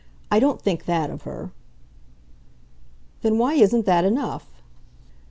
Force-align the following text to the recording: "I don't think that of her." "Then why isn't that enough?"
"I 0.31 0.39
don't 0.39 0.59
think 0.59 0.85
that 0.85 1.11
of 1.11 1.21
her." 1.29 1.51
"Then 3.21 3.37
why 3.37 3.53
isn't 3.53 3.85
that 3.85 4.03
enough?" 4.03 4.47